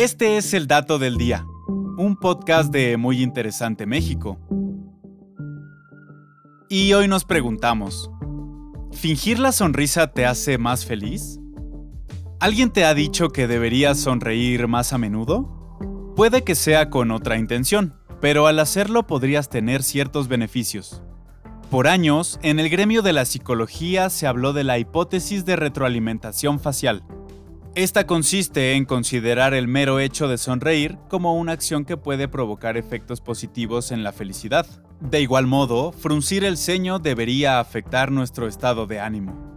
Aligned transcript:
Este 0.00 0.38
es 0.38 0.54
el 0.54 0.66
dato 0.66 0.98
del 0.98 1.18
día, 1.18 1.44
un 1.98 2.16
podcast 2.16 2.72
de 2.72 2.96
Muy 2.96 3.22
Interesante 3.22 3.84
México. 3.84 4.38
Y 6.70 6.94
hoy 6.94 7.06
nos 7.06 7.26
preguntamos, 7.26 8.10
¿fingir 8.92 9.38
la 9.38 9.52
sonrisa 9.52 10.06
te 10.06 10.24
hace 10.24 10.56
más 10.56 10.86
feliz? 10.86 11.38
¿Alguien 12.40 12.70
te 12.70 12.86
ha 12.86 12.94
dicho 12.94 13.28
que 13.28 13.46
deberías 13.46 13.98
sonreír 13.98 14.68
más 14.68 14.94
a 14.94 14.96
menudo? 14.96 16.14
Puede 16.16 16.44
que 16.44 16.54
sea 16.54 16.88
con 16.88 17.10
otra 17.10 17.36
intención, 17.36 17.94
pero 18.22 18.46
al 18.46 18.58
hacerlo 18.58 19.06
podrías 19.06 19.50
tener 19.50 19.82
ciertos 19.82 20.28
beneficios. 20.28 21.02
Por 21.70 21.88
años, 21.88 22.40
en 22.42 22.58
el 22.58 22.70
gremio 22.70 23.02
de 23.02 23.12
la 23.12 23.26
psicología 23.26 24.08
se 24.08 24.26
habló 24.26 24.54
de 24.54 24.64
la 24.64 24.78
hipótesis 24.78 25.44
de 25.44 25.56
retroalimentación 25.56 26.58
facial, 26.58 27.04
esta 27.74 28.06
consiste 28.06 28.74
en 28.74 28.84
considerar 28.84 29.54
el 29.54 29.68
mero 29.68 30.00
hecho 30.00 30.26
de 30.26 30.38
sonreír 30.38 30.98
como 31.08 31.36
una 31.36 31.52
acción 31.52 31.84
que 31.84 31.96
puede 31.96 32.26
provocar 32.26 32.76
efectos 32.76 33.20
positivos 33.20 33.92
en 33.92 34.02
la 34.02 34.12
felicidad. 34.12 34.66
De 35.00 35.20
igual 35.20 35.46
modo, 35.46 35.92
fruncir 35.92 36.44
el 36.44 36.56
ceño 36.56 36.98
debería 36.98 37.60
afectar 37.60 38.10
nuestro 38.10 38.48
estado 38.48 38.86
de 38.86 38.98
ánimo. 39.00 39.50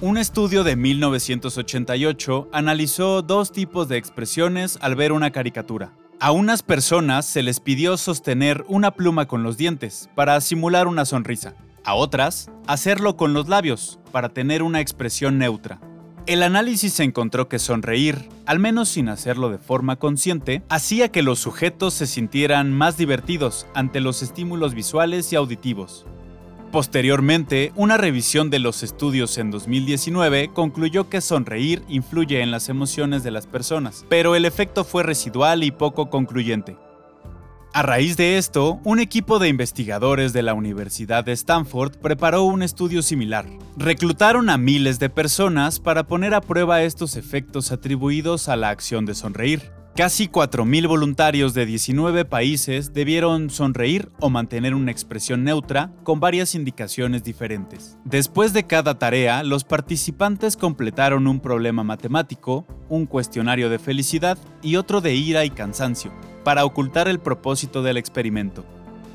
Un 0.00 0.16
estudio 0.16 0.62
de 0.62 0.76
1988 0.76 2.50
analizó 2.52 3.22
dos 3.22 3.50
tipos 3.50 3.88
de 3.88 3.96
expresiones 3.96 4.78
al 4.80 4.94
ver 4.94 5.12
una 5.12 5.32
caricatura. 5.32 5.92
A 6.20 6.30
unas 6.32 6.62
personas 6.62 7.26
se 7.26 7.42
les 7.42 7.60
pidió 7.60 7.96
sostener 7.96 8.64
una 8.68 8.92
pluma 8.92 9.26
con 9.26 9.42
los 9.42 9.56
dientes 9.56 10.08
para 10.14 10.40
simular 10.40 10.86
una 10.86 11.04
sonrisa. 11.04 11.54
A 11.84 11.94
otras, 11.94 12.50
hacerlo 12.66 13.16
con 13.16 13.32
los 13.32 13.48
labios 13.48 13.98
para 14.12 14.28
tener 14.28 14.62
una 14.62 14.80
expresión 14.80 15.38
neutra. 15.38 15.80
El 16.26 16.42
análisis 16.42 16.98
encontró 16.98 17.48
que 17.48 17.60
sonreír, 17.60 18.28
al 18.46 18.58
menos 18.58 18.88
sin 18.88 19.08
hacerlo 19.08 19.48
de 19.48 19.58
forma 19.58 19.94
consciente, 19.94 20.62
hacía 20.68 21.12
que 21.12 21.22
los 21.22 21.38
sujetos 21.38 21.94
se 21.94 22.08
sintieran 22.08 22.72
más 22.72 22.96
divertidos 22.96 23.68
ante 23.74 24.00
los 24.00 24.22
estímulos 24.22 24.74
visuales 24.74 25.32
y 25.32 25.36
auditivos. 25.36 26.04
Posteriormente, 26.72 27.70
una 27.76 27.96
revisión 27.96 28.50
de 28.50 28.58
los 28.58 28.82
estudios 28.82 29.38
en 29.38 29.52
2019 29.52 30.50
concluyó 30.52 31.08
que 31.08 31.20
sonreír 31.20 31.84
influye 31.88 32.40
en 32.40 32.50
las 32.50 32.68
emociones 32.68 33.22
de 33.22 33.30
las 33.30 33.46
personas, 33.46 34.04
pero 34.08 34.34
el 34.34 34.46
efecto 34.46 34.82
fue 34.82 35.04
residual 35.04 35.62
y 35.62 35.70
poco 35.70 36.10
concluyente. 36.10 36.76
A 37.76 37.82
raíz 37.82 38.16
de 38.16 38.38
esto, 38.38 38.80
un 38.84 39.00
equipo 39.00 39.38
de 39.38 39.48
investigadores 39.48 40.32
de 40.32 40.40
la 40.40 40.54
Universidad 40.54 41.24
de 41.24 41.32
Stanford 41.32 41.98
preparó 41.98 42.42
un 42.42 42.62
estudio 42.62 43.02
similar. 43.02 43.44
Reclutaron 43.76 44.48
a 44.48 44.56
miles 44.56 44.98
de 44.98 45.10
personas 45.10 45.78
para 45.78 46.06
poner 46.06 46.32
a 46.32 46.40
prueba 46.40 46.84
estos 46.84 47.16
efectos 47.16 47.72
atribuidos 47.72 48.48
a 48.48 48.56
la 48.56 48.70
acción 48.70 49.04
de 49.04 49.14
sonreír. 49.14 49.72
Casi 49.94 50.26
4.000 50.26 50.88
voluntarios 50.88 51.52
de 51.52 51.66
19 51.66 52.24
países 52.24 52.94
debieron 52.94 53.50
sonreír 53.50 54.10
o 54.20 54.30
mantener 54.30 54.74
una 54.74 54.90
expresión 54.90 55.44
neutra 55.44 55.92
con 56.02 56.18
varias 56.18 56.54
indicaciones 56.54 57.24
diferentes. 57.24 57.98
Después 58.06 58.54
de 58.54 58.66
cada 58.66 58.98
tarea, 58.98 59.42
los 59.42 59.64
participantes 59.64 60.56
completaron 60.56 61.26
un 61.26 61.40
problema 61.40 61.84
matemático, 61.84 62.66
un 62.88 63.04
cuestionario 63.04 63.68
de 63.68 63.78
felicidad 63.78 64.38
y 64.62 64.76
otro 64.76 65.02
de 65.02 65.14
ira 65.14 65.44
y 65.44 65.50
cansancio 65.50 66.10
para 66.46 66.64
ocultar 66.64 67.08
el 67.08 67.18
propósito 67.18 67.82
del 67.82 67.96
experimento. 67.96 68.64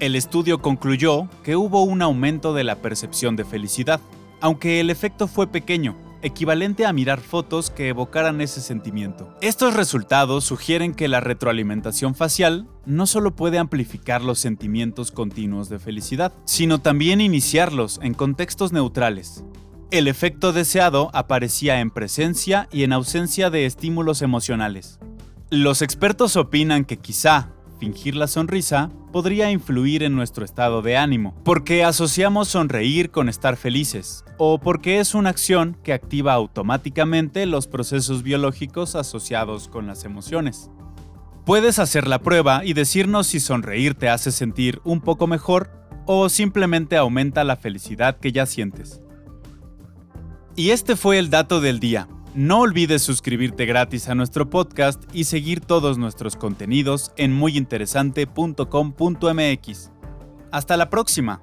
El 0.00 0.16
estudio 0.16 0.60
concluyó 0.60 1.28
que 1.44 1.54
hubo 1.54 1.84
un 1.84 2.02
aumento 2.02 2.54
de 2.54 2.64
la 2.64 2.82
percepción 2.82 3.36
de 3.36 3.44
felicidad, 3.44 4.00
aunque 4.40 4.80
el 4.80 4.90
efecto 4.90 5.28
fue 5.28 5.46
pequeño, 5.46 5.96
equivalente 6.22 6.86
a 6.86 6.92
mirar 6.92 7.20
fotos 7.20 7.70
que 7.70 7.86
evocaran 7.86 8.40
ese 8.40 8.60
sentimiento. 8.60 9.32
Estos 9.42 9.74
resultados 9.74 10.42
sugieren 10.42 10.92
que 10.92 11.06
la 11.06 11.20
retroalimentación 11.20 12.16
facial 12.16 12.66
no 12.84 13.06
solo 13.06 13.36
puede 13.36 13.58
amplificar 13.58 14.22
los 14.22 14.40
sentimientos 14.40 15.12
continuos 15.12 15.68
de 15.68 15.78
felicidad, 15.78 16.32
sino 16.46 16.80
también 16.80 17.20
iniciarlos 17.20 18.00
en 18.02 18.14
contextos 18.14 18.72
neutrales. 18.72 19.44
El 19.92 20.08
efecto 20.08 20.52
deseado 20.52 21.12
aparecía 21.14 21.78
en 21.78 21.92
presencia 21.92 22.68
y 22.72 22.82
en 22.82 22.92
ausencia 22.92 23.50
de 23.50 23.66
estímulos 23.66 24.20
emocionales. 24.20 24.98
Los 25.52 25.82
expertos 25.82 26.36
opinan 26.36 26.84
que 26.84 26.96
quizá 26.96 27.48
fingir 27.80 28.14
la 28.14 28.28
sonrisa 28.28 28.88
podría 29.10 29.50
influir 29.50 30.04
en 30.04 30.14
nuestro 30.14 30.44
estado 30.44 30.80
de 30.80 30.96
ánimo, 30.96 31.34
porque 31.44 31.82
asociamos 31.82 32.46
sonreír 32.46 33.10
con 33.10 33.28
estar 33.28 33.56
felices, 33.56 34.24
o 34.38 34.60
porque 34.60 35.00
es 35.00 35.12
una 35.12 35.30
acción 35.30 35.76
que 35.82 35.92
activa 35.92 36.34
automáticamente 36.34 37.46
los 37.46 37.66
procesos 37.66 38.22
biológicos 38.22 38.94
asociados 38.94 39.66
con 39.66 39.88
las 39.88 40.04
emociones. 40.04 40.70
Puedes 41.44 41.80
hacer 41.80 42.06
la 42.06 42.20
prueba 42.20 42.64
y 42.64 42.72
decirnos 42.72 43.26
si 43.26 43.40
sonreír 43.40 43.96
te 43.96 44.08
hace 44.08 44.30
sentir 44.30 44.80
un 44.84 45.00
poco 45.00 45.26
mejor 45.26 45.72
o 46.06 46.28
simplemente 46.28 46.96
aumenta 46.96 47.42
la 47.42 47.56
felicidad 47.56 48.20
que 48.20 48.30
ya 48.30 48.46
sientes. 48.46 49.02
Y 50.54 50.70
este 50.70 50.94
fue 50.94 51.18
el 51.18 51.28
dato 51.28 51.60
del 51.60 51.80
día. 51.80 52.06
No 52.34 52.60
olvides 52.60 53.02
suscribirte 53.02 53.66
gratis 53.66 54.08
a 54.08 54.14
nuestro 54.14 54.48
podcast 54.50 55.02
y 55.12 55.24
seguir 55.24 55.60
todos 55.60 55.98
nuestros 55.98 56.36
contenidos 56.36 57.10
en 57.16 57.32
muyinteresante.com.mx. 57.32 59.90
Hasta 60.52 60.76
la 60.76 60.90
próxima. 60.90 61.42